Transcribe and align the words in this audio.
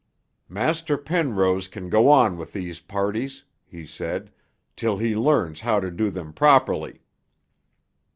'Master 0.49 0.97
Penrose 0.97 1.67
can 1.67 1.87
go 1.87 2.09
on 2.09 2.35
with 2.35 2.53
these 2.53 2.79
parties,' 2.79 3.43
he 3.63 3.85
said, 3.85 4.31
'till 4.75 4.97
he 4.97 5.15
learns 5.15 5.59
how 5.61 5.79
to 5.79 5.91
do 5.91 6.09
them 6.09 6.33
properly.' 6.33 7.03